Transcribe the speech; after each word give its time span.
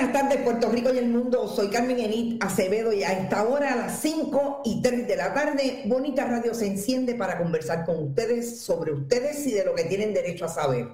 buenas 0.00 0.18
tardes, 0.18 0.40
Puerto 0.42 0.70
Rico 0.70 0.94
y 0.94 0.98
el 0.98 1.08
mundo. 1.08 1.46
Soy 1.46 1.68
Carmen 1.68 1.98
Enit 1.98 2.42
Acevedo 2.42 2.90
y 2.90 3.02
a 3.02 3.12
esta 3.12 3.46
hora, 3.46 3.74
a 3.74 3.76
las 3.76 4.00
5 4.00 4.62
y 4.64 4.80
3 4.80 5.06
de 5.06 5.14
la 5.14 5.34
tarde, 5.34 5.82
Bonita 5.84 6.24
Radio 6.24 6.54
se 6.54 6.68
enciende 6.68 7.16
para 7.16 7.36
conversar 7.36 7.84
con 7.84 8.04
ustedes 8.04 8.62
sobre 8.62 8.92
ustedes 8.92 9.46
y 9.46 9.52
de 9.52 9.66
lo 9.66 9.74
que 9.74 9.84
tienen 9.84 10.14
derecho 10.14 10.46
a 10.46 10.48
saber. 10.48 10.88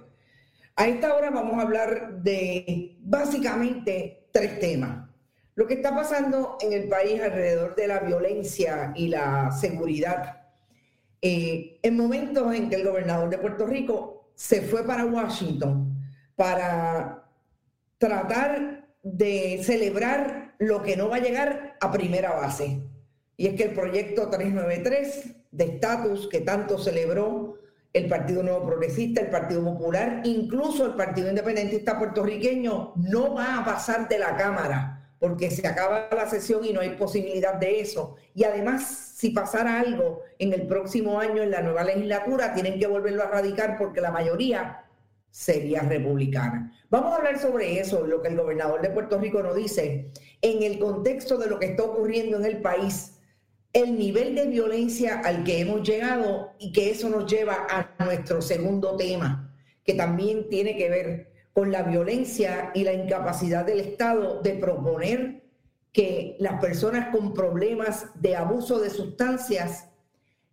A 0.75 0.89
esta 0.89 1.15
hora 1.15 1.31
vamos 1.31 1.57
a 1.57 1.63
hablar 1.63 2.21
de 2.21 2.97
básicamente 2.99 4.27
tres 4.33 4.59
temas. 4.59 5.09
Lo 5.55 5.69
que 5.69 5.75
está 5.75 5.95
pasando 5.95 6.59
en 6.61 6.73
el 6.73 6.89
país 6.89 7.23
alrededor 7.23 7.77
de 7.77 7.87
la 7.87 8.01
violencia 8.01 8.93
y 8.97 9.07
la 9.07 9.53
seguridad. 9.53 10.49
Eh, 11.23 11.79
en 11.81 11.97
momentos 11.97 12.53
en 12.53 12.69
que 12.69 12.75
el 12.75 12.85
gobernador 12.85 13.31
de 13.31 13.39
Puerto 13.39 13.67
Rico 13.67 14.33
se 14.35 14.63
fue 14.63 14.85
para 14.85 15.05
Washington 15.05 15.97
para 16.35 17.23
tratar 17.99 18.86
de 19.07 19.61
celebrar 19.63 20.55
lo 20.59 20.83
que 20.83 20.97
no 20.97 21.09
va 21.09 21.17
a 21.17 21.21
llegar 21.21 21.77
a 21.81 21.93
primera 21.93 22.33
base. 22.33 22.83
Y 23.37 23.47
es 23.47 23.55
que 23.55 23.65
el 23.65 23.73
proyecto 23.73 24.29
393 24.29 25.37
de 25.53 25.65
estatus 25.65 26.29
que 26.29 26.41
tanto 26.41 26.77
celebró 26.77 27.59
el 27.93 28.09
Partido 28.09 28.43
Nuevo 28.43 28.67
Progresista, 28.67 29.21
el 29.21 29.31
Partido 29.31 29.63
Popular, 29.63 30.23
incluso 30.25 30.85
el 30.87 30.95
Partido 30.95 31.29
Independentista 31.29 31.99
puertorriqueño, 31.99 32.95
no 32.97 33.35
va 33.35 33.59
a 33.59 33.65
pasar 33.65 34.09
de 34.09 34.19
la 34.19 34.37
Cámara 34.37 34.93
porque 35.21 35.51
se 35.51 35.67
acaba 35.67 36.09
la 36.15 36.29
sesión 36.29 36.65
y 36.65 36.73
no 36.73 36.81
hay 36.81 36.91
posibilidad 36.91 37.55
de 37.55 37.81
eso. 37.81 38.17
Y 38.35 38.45
además, 38.45 39.13
si 39.15 39.31
pasara 39.31 39.81
algo 39.81 40.23
en 40.39 40.53
el 40.53 40.67
próximo 40.67 41.21
año 41.21 41.43
en 41.43 41.53
la 41.53 41.63
nueva 41.63 41.85
legislatura, 41.85 42.53
tienen 42.55 42.79
que 42.79 42.87
volverlo 42.87 43.23
a 43.23 43.29
radicar 43.29 43.79
porque 43.79 44.01
la 44.01 44.11
mayoría 44.11 44.85
sería 45.37 45.83
republicana. 45.83 46.73
Vamos 46.89 47.13
a 47.13 47.17
hablar 47.17 47.39
sobre 47.39 47.79
eso, 47.79 48.07
lo 48.07 48.23
que 48.23 48.29
el 48.29 48.39
gobernador 48.39 48.81
de 48.81 48.89
Puerto 48.89 49.19
Rico 49.19 49.43
nos 49.43 49.55
dice, 49.55 50.11
en 50.41 50.63
el 50.63 50.79
contexto 50.79 51.37
de 51.37 51.47
lo 51.47 51.59
que 51.59 51.67
está 51.67 51.83
ocurriendo 51.83 52.39
en 52.39 52.47
el 52.47 52.63
país, 52.63 53.19
el 53.75 53.99
nivel 53.99 54.35
de 54.35 54.47
violencia 54.47 55.21
al 55.21 55.45
que 55.45 55.61
hemos 55.61 55.87
llegado 55.87 56.55
y 56.59 56.73
que 56.73 56.91
eso 56.91 57.11
nos 57.11 57.31
lleva 57.31 57.67
a 57.69 58.03
nuestro 58.03 58.41
segundo 58.41 58.97
tema, 58.97 59.55
que 59.85 59.93
también 59.93 60.49
tiene 60.49 60.75
que 60.75 60.89
ver 60.89 61.33
con 61.53 61.71
la 61.71 61.83
violencia 61.83 62.71
y 62.75 62.85
la 62.85 62.95
incapacidad 62.95 63.67
del 63.67 63.81
Estado 63.81 64.41
de 64.41 64.55
proponer 64.55 65.45
que 65.93 66.37
las 66.39 66.59
personas 66.63 67.15
con 67.15 67.35
problemas 67.35 68.07
de 68.15 68.37
abuso 68.37 68.79
de 68.79 68.89
sustancias 68.89 69.91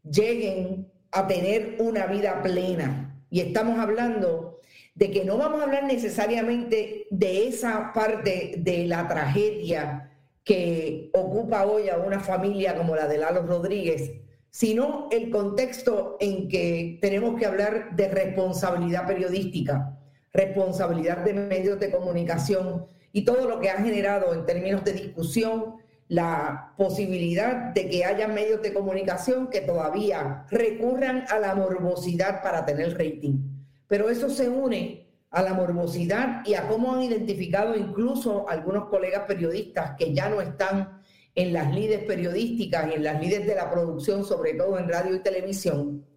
lleguen 0.03 0.91
a 1.09 1.25
tener 1.25 1.77
una 1.79 2.05
vida 2.05 2.41
plena. 2.41 3.23
Y 3.29 3.39
estamos 3.39 3.79
hablando 3.79 4.53
de 4.95 5.11
que 5.11 5.25
no 5.25 5.37
vamos 5.37 5.59
a 5.59 5.63
hablar 5.63 5.85
necesariamente 5.85 7.07
de 7.09 7.47
esa 7.47 7.91
parte 7.93 8.55
de 8.57 8.85
la 8.85 9.07
tragedia 9.07 10.11
que 10.43 11.09
ocupa 11.13 11.65
hoy 11.65 11.89
a 11.89 11.97
una 11.97 12.19
familia 12.19 12.75
como 12.75 12.95
la 12.95 13.07
de 13.07 13.17
Lalo 13.17 13.43
Rodríguez, 13.43 14.11
sino 14.51 15.07
el 15.11 15.31
contexto 15.31 16.17
en 16.19 16.47
que 16.47 16.99
tenemos 17.01 17.39
que 17.39 17.45
hablar 17.45 17.95
de 17.95 18.07
responsabilidad 18.09 19.07
periodística, 19.07 19.97
responsabilidad 20.31 21.17
de 21.19 21.33
medios 21.33 21.79
de 21.79 21.89
comunicación 21.89 22.85
y 23.11 23.23
todo 23.25 23.49
lo 23.49 23.59
que 23.59 23.69
ha 23.69 23.81
generado 23.81 24.33
en 24.33 24.45
términos 24.45 24.83
de 24.83 24.93
discusión 24.93 25.77
la 26.07 26.73
posibilidad 26.77 27.73
de 27.73 27.89
que 27.89 28.05
haya 28.05 28.27
medios 28.27 28.61
de 28.61 28.73
comunicación 28.73 29.47
que 29.49 29.61
todavía 29.61 30.45
recurran 30.51 31.25
a 31.29 31.39
la 31.39 31.55
morbosidad 31.55 32.43
para 32.43 32.65
tener 32.65 32.95
rating 32.97 33.52
pero 33.93 34.09
eso 34.09 34.27
se 34.27 34.49
une 34.49 35.05
a 35.29 35.43
la 35.43 35.53
morbosidad 35.53 36.43
y 36.47 36.55
a 36.55 36.67
cómo 36.67 36.95
han 36.95 37.03
identificado 37.03 37.75
incluso 37.75 38.49
algunos 38.49 38.85
colegas 38.85 39.25
periodistas 39.27 39.91
que 39.99 40.15
ya 40.15 40.29
no 40.29 40.41
están 40.41 41.03
en 41.35 41.53
las 41.53 41.71
lides 41.75 42.03
periodísticas 42.05 42.89
y 42.89 42.95
en 42.95 43.03
las 43.03 43.21
lides 43.21 43.45
de 43.45 43.53
la 43.53 43.69
producción, 43.69 44.25
sobre 44.25 44.55
todo 44.55 44.79
en 44.79 44.89
radio 44.89 45.13
y 45.13 45.19
televisión, 45.19 46.07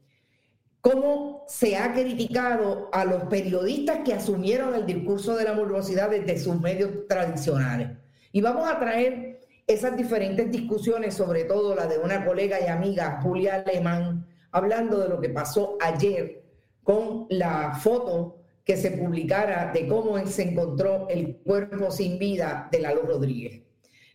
cómo 0.80 1.44
se 1.48 1.76
ha 1.76 1.92
criticado 1.92 2.88
a 2.94 3.04
los 3.04 3.24
periodistas 3.24 3.98
que 4.06 4.14
asumieron 4.14 4.74
el 4.74 4.86
discurso 4.86 5.36
de 5.36 5.44
la 5.44 5.52
morbosidad 5.52 6.08
desde 6.08 6.38
sus 6.38 6.58
medios 6.58 7.06
tradicionales. 7.06 7.90
Y 8.32 8.40
vamos 8.40 8.66
a 8.66 8.80
traer 8.80 9.40
esas 9.66 9.94
diferentes 9.98 10.50
discusiones, 10.50 11.12
sobre 11.12 11.44
todo 11.44 11.74
la 11.74 11.86
de 11.86 11.98
una 11.98 12.24
colega 12.24 12.58
y 12.58 12.68
amiga, 12.68 13.20
Julia 13.22 13.56
Alemán, 13.66 14.26
hablando 14.50 14.98
de 14.98 15.10
lo 15.10 15.20
que 15.20 15.28
pasó 15.28 15.76
ayer 15.78 16.45
con 16.86 17.26
la 17.30 17.74
foto 17.74 18.36
que 18.64 18.76
se 18.76 18.92
publicara 18.92 19.72
de 19.72 19.88
cómo 19.88 20.24
se 20.24 20.50
encontró 20.50 21.08
el 21.08 21.38
cuerpo 21.38 21.90
sin 21.90 22.16
vida 22.16 22.68
de 22.70 22.78
Lalo 22.78 23.02
Rodríguez. 23.02 23.62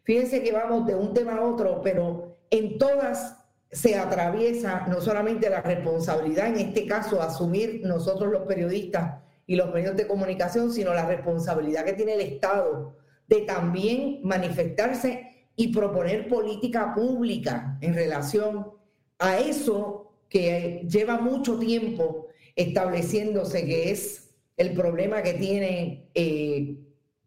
Fíjense 0.04 0.42
que 0.42 0.54
vamos 0.54 0.88
de 0.88 0.96
un 0.96 1.14
tema 1.14 1.36
a 1.36 1.42
otro, 1.42 1.82
pero 1.84 2.38
en 2.50 2.78
todas 2.78 3.44
se 3.70 3.98
atraviesa 3.98 4.88
no 4.88 5.02
solamente 5.02 5.50
la 5.50 5.62
responsabilidad, 5.62 6.48
en 6.48 6.70
este 6.70 6.88
caso, 6.88 7.22
asumir 7.22 7.82
nosotros 7.84 8.32
los 8.32 8.44
periodistas 8.44 9.22
y 9.46 9.58
los 9.58 9.74
medios 9.74 9.98
de 9.98 10.08
comunicación, 10.08 10.72
sino 10.72 10.94
la 10.94 11.06
responsabilidad 11.06 11.84
que 11.84 11.94
tiene 11.94 12.14
el 12.14 12.22
Estado 12.22 12.96
de 13.28 13.42
también 13.42 14.22
manifestarse 14.24 15.50
y 15.58 15.74
proponer 15.74 16.30
política 16.30 16.94
pública 16.96 17.78
en 17.82 17.96
relación 17.96 18.72
a 19.20 19.40
eso 19.40 20.14
que 20.30 20.88
lleva 20.90 21.18
mucho 21.18 21.60
tiempo 21.60 22.28
estableciéndose 22.56 23.66
que 23.66 23.92
es 23.92 24.32
el 24.58 24.74
problema 24.74 25.24
que 25.24 25.34
tiene 25.34 26.10
eh, 26.14 26.76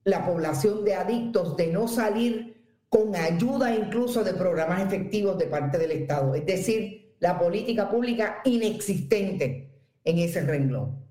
la 0.04 0.24
población 0.24 0.84
de 0.84 0.94
adictos 0.94 1.56
de 1.56 1.68
no 1.68 1.88
salir 1.88 2.54
con 2.88 3.16
ayuda 3.16 3.74
incluso 3.74 4.22
de 4.22 4.34
programas 4.34 4.82
efectivos 4.82 5.36
de 5.38 5.46
parte 5.46 5.78
del 5.78 5.90
Estado, 5.90 6.34
es 6.34 6.46
decir, 6.46 7.14
la 7.18 7.38
política 7.38 7.88
pública 7.88 8.40
inexistente 8.44 9.70
en 10.04 10.18
ese 10.18 10.42
renglón. 10.42 11.04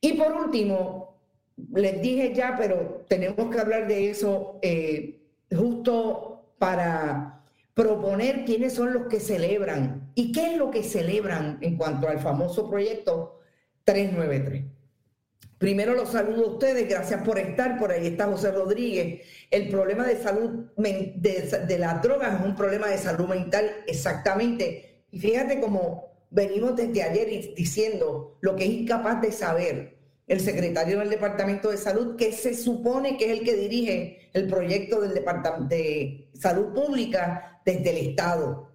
Y 0.00 0.14
por 0.14 0.32
último, 0.32 1.20
les 1.74 2.02
dije 2.02 2.32
ya, 2.34 2.56
pero 2.58 3.04
tenemos 3.08 3.54
que 3.54 3.60
hablar 3.60 3.86
de 3.86 4.10
eso 4.10 4.58
eh, 4.62 5.20
justo 5.54 6.46
para 6.58 7.44
proponer 7.74 8.44
quiénes 8.44 8.74
son 8.74 8.92
los 8.92 9.06
que 9.06 9.20
celebran 9.20 10.10
y 10.14 10.32
qué 10.32 10.52
es 10.52 10.58
lo 10.58 10.70
que 10.70 10.82
celebran 10.82 11.58
en 11.60 11.76
cuanto 11.76 12.08
al 12.08 12.18
famoso 12.18 12.68
proyecto 12.68 13.38
393. 13.84 14.64
Primero 15.58 15.94
los 15.94 16.10
saludo 16.10 16.44
a 16.44 16.52
ustedes, 16.54 16.88
gracias 16.88 17.22
por 17.22 17.38
estar. 17.38 17.78
Por 17.78 17.92
ahí 17.92 18.08
está 18.08 18.26
José 18.26 18.50
Rodríguez. 18.50 19.24
El 19.50 19.68
problema 19.68 20.06
de 20.06 20.16
salud 20.16 20.66
de, 20.76 21.64
de 21.68 21.78
las 21.78 22.02
drogas 22.02 22.40
es 22.40 22.46
un 22.46 22.56
problema 22.56 22.88
de 22.88 22.98
salud 22.98 23.28
mental, 23.28 23.70
exactamente. 23.86 25.04
Y 25.12 25.20
fíjate 25.20 25.60
cómo 25.60 26.12
venimos 26.30 26.74
desde 26.74 27.02
ayer 27.02 27.54
diciendo 27.54 28.38
lo 28.40 28.56
que 28.56 28.64
es 28.64 28.70
incapaz 28.70 29.20
de 29.20 29.30
saber 29.30 29.98
el 30.26 30.40
secretario 30.40 30.98
del 31.00 31.10
Departamento 31.10 31.70
de 31.70 31.76
Salud, 31.76 32.16
que 32.16 32.32
se 32.32 32.54
supone 32.54 33.16
que 33.16 33.26
es 33.26 33.38
el 33.38 33.44
que 33.44 33.54
dirige 33.54 34.30
el 34.32 34.48
proyecto 34.48 35.00
del 35.00 35.14
Departamento 35.14 35.74
de 35.74 36.30
Salud 36.32 36.72
Pública 36.72 37.60
desde 37.64 37.90
el 37.90 38.08
Estado. 38.08 38.68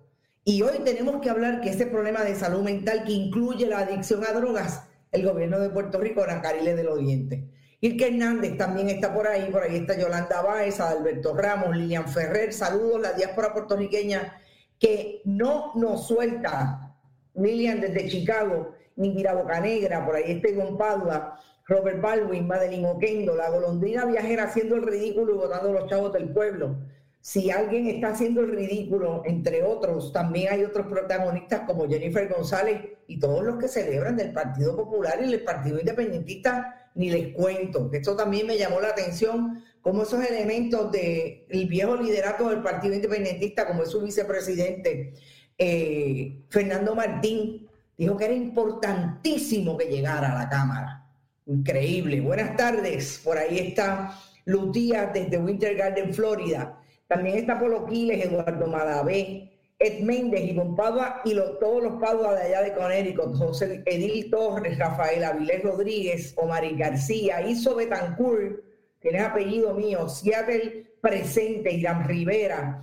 Y 0.44 0.62
hoy 0.62 0.80
tenemos 0.86 1.20
que 1.22 1.30
hablar 1.30 1.62
que 1.62 1.72
ese 1.72 1.88
problema 1.88 2.24
de 2.24 2.36
salud 2.36 2.62
mental 2.62 3.04
que 3.06 3.12
incluye 3.12 3.66
la 3.66 3.80
adicción 3.80 4.24
a 4.24 4.34
drogas, 4.34 4.84
el 5.12 5.24
gobierno 5.24 5.60
de 5.60 5.70
Puerto 5.70 6.00
Rico, 6.00 6.24
Cariles 6.42 6.76
del 6.76 6.90
Oriente. 6.90 7.50
Irke 7.80 8.08
Hernández 8.08 8.58
también 8.58 8.90
está 8.90 9.14
por 9.14 9.28
ahí, 9.28 9.52
por 9.52 9.62
ahí 9.62 9.76
está 9.76 9.98
Yolanda 9.98 10.42
Báez, 10.42 10.80
Alberto 10.80 11.36
Ramos, 11.36 11.76
Lilian 11.76 12.08
Ferrer, 12.08 12.52
saludos, 12.52 13.02
la 13.02 13.14
diáspora 13.14 13.54
puertorriqueña 13.54 14.42
que 14.80 15.22
no 15.26 15.74
nos 15.76 16.08
suelta, 16.08 16.96
Lilian 17.36 17.80
desde 17.80 18.10
Chicago, 18.10 18.74
ni 18.96 19.24
Boca 19.24 19.60
Negra, 19.60 20.06
por 20.06 20.16
ahí 20.16 20.32
está 20.32 20.50
Ivonne 20.50 20.78
Padua, 20.78 21.40
Robert 21.68 22.02
Baldwin, 22.02 22.48
Madeline 22.48 22.86
Oquendo, 22.86 23.36
la 23.36 23.50
golondrina 23.50 24.06
viajera 24.06 24.46
haciendo 24.46 24.76
el 24.76 24.84
ridículo 24.84 25.34
y 25.34 25.38
votando 25.38 25.74
los 25.74 25.88
chavos 25.88 26.14
del 26.14 26.30
pueblo. 26.34 26.78
Si 27.22 27.52
alguien 27.52 27.88
está 27.88 28.10
haciendo 28.10 28.42
el 28.42 28.52
ridículo, 28.52 29.24
entre 29.26 29.64
otros, 29.64 30.14
también 30.14 30.54
hay 30.54 30.64
otros 30.64 30.88
protagonistas 30.88 31.62
como 31.62 31.88
Jennifer 31.88 32.28
González 32.30 32.82
y 33.08 33.20
todos 33.20 33.44
los 33.44 33.58
que 33.58 33.68
celebran 33.68 34.16
del 34.16 34.32
Partido 34.32 34.76
Popular 34.76 35.20
y 35.22 35.32
del 35.32 35.44
Partido 35.44 35.80
Independentista, 35.80 36.92
ni 36.96 37.10
les 37.10 37.34
cuento. 37.34 37.90
Esto 37.92 38.16
también 38.16 38.48
me 38.48 38.58
llamó 38.58 38.80
la 38.80 38.90
atención, 38.90 39.64
como 39.82 40.04
esos 40.04 40.24
elementos 40.24 40.92
del 40.92 41.68
viejo 41.68 41.96
liderato 41.96 42.50
del 42.50 42.62
Partido 42.62 42.96
Independentista, 42.96 43.68
como 43.68 43.84
es 43.84 43.90
su 43.90 44.02
vicepresidente, 44.02 45.14
eh, 45.58 46.44
Fernando 46.50 46.96
Martín, 46.96 47.68
dijo 47.98 48.16
que 48.16 48.26
era 48.26 48.34
importantísimo 48.34 49.78
que 49.78 49.86
llegara 49.86 50.32
a 50.32 50.44
la 50.44 50.50
Cámara. 50.50 51.08
Increíble. 51.46 52.22
Buenas 52.22 52.56
tardes. 52.56 53.22
Por 53.24 53.38
ahí 53.38 53.60
está 53.60 54.20
Lutía 54.46 55.12
desde 55.14 55.38
Winter 55.38 55.76
Garden, 55.76 56.14
Florida. 56.14 56.80
También 57.08 57.38
está 57.38 57.60
Polo 57.60 57.86
Quiles, 57.86 58.26
Eduardo 58.26 58.68
Madavé, 58.68 59.52
Ed 59.80 60.00
Méndez, 60.04 60.42
y 60.44 60.54
Padua 60.76 61.22
y 61.24 61.36
todos 61.60 61.84
los 61.84 62.02
Padua 62.02 62.34
de 62.34 62.42
allá 62.42 62.62
de 62.64 62.74
Conérico, 62.74 63.34
José 63.34 63.84
Edil 63.86 64.30
Torres, 64.32 64.78
Rafael 64.78 65.24
Avilés 65.24 65.64
Rodríguez, 65.64 66.34
Omar 66.38 66.64
García, 66.76 67.42
Iso 67.42 67.76
Betancourt, 67.76 68.60
tienes 69.00 69.22
apellido 69.22 69.74
mío, 69.74 70.10
Seattle 70.10 70.88
presente, 71.00 71.72
Irán 71.72 72.08
Rivera, 72.08 72.82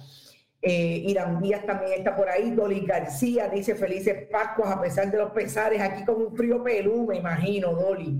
eh, 0.67 1.03
Irán 1.09 1.43
Díaz 1.43 1.67
también 1.67 1.99
está 1.99 2.17
por 2.17 2.27
ahí. 2.27 2.51
Dolly 2.53 2.87
García 2.87 3.49
dice 3.49 3.75
felices 3.75 4.29
Pascuas 4.33 4.71
a 4.71 4.81
pesar 4.81 5.11
de 5.11 5.19
los 5.19 5.31
pesares. 5.33 5.79
Aquí 5.79 6.07
con 6.07 6.23
un 6.23 6.35
frío 6.35 6.65
pelú, 6.65 7.07
me 7.07 7.19
imagino, 7.19 7.75
Dolly. 7.75 8.19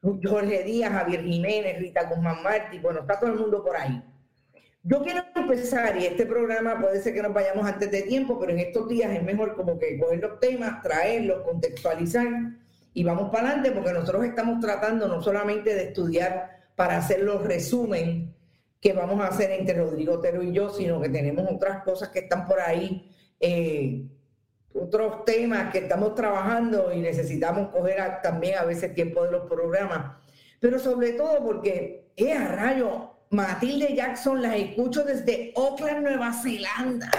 Jorge 0.00 0.64
Díaz, 0.64 0.90
Javier 0.90 1.22
Jiménez, 1.22 1.78
Rita 1.78 2.04
Guzmán 2.04 2.42
Martí. 2.42 2.78
Bueno, 2.78 3.00
está 3.00 3.20
todo 3.20 3.30
el 3.32 3.38
mundo 3.38 3.62
por 3.62 3.76
ahí. 3.76 4.02
Yo 4.84 5.00
quiero 5.02 5.22
empezar, 5.36 5.96
y 5.96 6.06
este 6.06 6.26
programa 6.26 6.80
puede 6.80 7.00
ser 7.00 7.14
que 7.14 7.22
nos 7.22 7.32
vayamos 7.32 7.64
antes 7.64 7.88
de 7.92 8.02
tiempo, 8.02 8.38
pero 8.40 8.50
en 8.52 8.58
estos 8.58 8.88
días 8.88 9.12
es 9.12 9.22
mejor 9.22 9.54
como 9.54 9.78
que 9.78 9.96
coger 9.96 10.20
los 10.20 10.40
temas, 10.40 10.82
traerlos, 10.82 11.42
contextualizar 11.42 12.26
y 12.92 13.04
vamos 13.04 13.30
para 13.30 13.50
adelante 13.50 13.70
porque 13.70 13.92
nosotros 13.92 14.24
estamos 14.24 14.60
tratando 14.60 15.06
no 15.06 15.22
solamente 15.22 15.74
de 15.74 15.84
estudiar 15.84 16.62
para 16.74 16.98
hacer 16.98 17.22
los 17.22 17.44
resumen 17.44 18.34
que 18.80 18.92
vamos 18.92 19.20
a 19.20 19.28
hacer 19.28 19.52
entre 19.52 19.78
Rodrigo 19.78 20.14
Otero 20.14 20.42
y 20.42 20.52
yo, 20.52 20.70
sino 20.70 21.00
que 21.00 21.08
tenemos 21.08 21.46
otras 21.48 21.84
cosas 21.84 22.08
que 22.08 22.18
están 22.18 22.48
por 22.48 22.60
ahí, 22.60 23.08
eh, 23.38 24.04
otros 24.74 25.24
temas 25.24 25.70
que 25.70 25.78
estamos 25.78 26.16
trabajando 26.16 26.92
y 26.92 26.98
necesitamos 26.98 27.68
coger 27.68 28.20
también 28.20 28.58
a 28.58 28.64
veces 28.64 28.94
tiempo 28.94 29.22
de 29.24 29.30
los 29.30 29.48
programas. 29.48 30.16
Pero 30.58 30.80
sobre 30.80 31.12
todo 31.12 31.44
porque, 31.44 32.10
es 32.16 32.36
a 32.36 32.48
rayo, 32.48 33.11
Matilde 33.32 33.94
Jackson 33.96 34.42
las 34.42 34.56
escucho 34.56 35.04
desde 35.04 35.54
Auckland, 35.56 36.02
Nueva 36.02 36.34
Zelanda. 36.34 37.10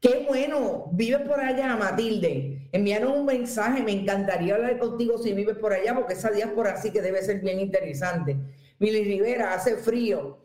Qué 0.00 0.26
bueno, 0.28 0.90
vives 0.92 1.20
por 1.20 1.38
allá, 1.38 1.76
Matilde. 1.76 2.68
Envíanos 2.72 3.16
un 3.16 3.26
mensaje, 3.26 3.80
me 3.80 3.92
encantaría 3.92 4.56
hablar 4.56 4.76
contigo 4.80 5.18
si 5.18 5.32
vives 5.34 5.56
por 5.56 5.72
allá, 5.72 5.94
porque 5.94 6.14
esa 6.14 6.30
diáspora 6.30 6.72
así 6.72 6.90
que 6.90 7.00
debe 7.00 7.22
ser 7.22 7.40
bien 7.42 7.60
interesante. 7.60 8.36
Mili 8.80 9.04
Rivera, 9.04 9.54
hace 9.54 9.76
frío 9.76 10.40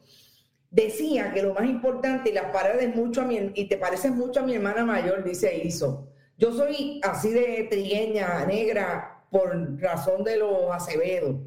decía 0.69 1.33
que 1.33 1.42
lo 1.42 1.56
más 1.56 1.65
importante, 1.65 2.30
y 2.30 2.33
las 2.33 2.51
paredes 2.51 2.95
mucho 2.95 3.21
a 3.21 3.25
mi, 3.25 3.51
y 3.56 3.65
te 3.68 3.77
pareces 3.77 4.12
mucho 4.12 4.42
a 4.42 4.44
mi 4.44 4.53
hermana 4.53 4.86
mayor, 4.86 5.24
dice 5.24 5.63
Iso. 5.63 6.09
Yo 6.38 6.53
soy 6.53 7.01
así 7.03 7.31
de 7.31 7.68
trigueña, 7.71 8.45
negra, 8.45 9.25
por 9.31 9.81
razón 9.81 10.24
de 10.24 10.38
los 10.38 10.71
Acevedo. 10.71 11.42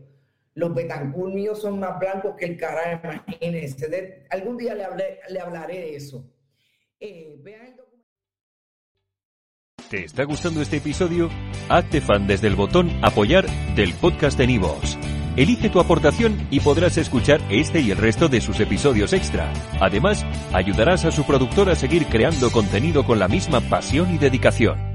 Los 0.55 0.75
Betancur 0.75 1.33
míos 1.33 1.61
son 1.61 1.81
más 1.81 1.99
blancos 1.99 2.37
que 2.37 2.45
el 2.47 2.57
carajo, 2.57 3.09
imagínense. 3.13 4.25
algún 4.31 4.57
día 4.57 4.75
le, 4.75 4.85
le 5.29 5.41
hablaré 5.41 5.79
de 5.81 5.97
eso. 5.97 6.31
Eh, 7.01 7.43
¿Te 9.91 10.05
está 10.05 10.25
gustando 10.25 10.63
este 10.63 10.79
episodio? 10.79 11.29
Hazte 11.69 12.01
fan 12.01 12.27
desde 12.27 12.47
el 12.47 12.57
botón 12.57 12.91
apoyar 13.03 13.47
del 13.75 13.93
podcast 13.95 14.39
de 14.39 14.47
Nivos. 14.47 14.97
Elige 15.37 15.69
tu 15.69 15.81
aportación 15.81 16.47
y 16.51 16.61
podrás 16.61 16.97
escuchar 16.97 17.41
este 17.51 17.81
y 17.81 17.91
el 17.91 17.99
resto 17.99 18.29
de 18.29 18.41
sus 18.41 18.61
episodios 18.61 19.13
extra. 19.13 19.53
Además, 19.81 20.25
ayudarás 20.53 21.05
a 21.05 21.11
su 21.11 21.25
productor 21.25 21.69
a 21.69 21.75
seguir 21.75 22.07
creando 22.07 22.51
contenido 22.51 23.05
con 23.05 23.19
la 23.19 23.29
misma 23.29 23.61
pasión 23.61 24.15
y 24.15 24.19
dedicación. 24.19 24.94